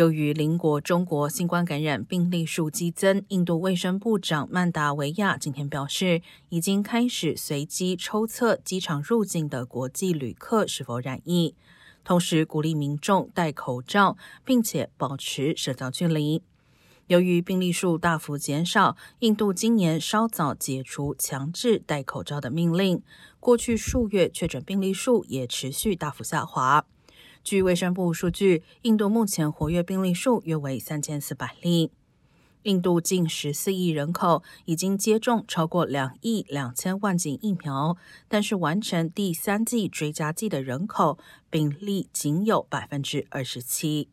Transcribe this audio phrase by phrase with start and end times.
[0.00, 11.54] 由于邻国中国新冠感染病例数激增，印度卫生部长曼达维亚今天表示，已经开始随机抽测机场入境的国际旅客是否染疫，
[12.02, 16.42] 同时鼓励民众戴口罩，并且保持社交距离。
[17.08, 23.02] 由于病例数大幅减少，印度今年稍早解除强制戴口罩的命令，
[23.38, 26.86] 过去数月确诊病例数也持续大幅下滑。
[27.42, 31.90] 据卫生部数据，印度目前活跃病例数约为三千四百例。
[32.64, 37.96] 印度近十四亿人口已经接种超过两亿两千万剂疫苗，
[38.28, 41.18] 但是完成第三剂追加剂的人口
[41.48, 44.08] 比例仅有百分之二十七。